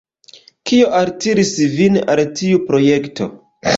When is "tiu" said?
2.41-2.63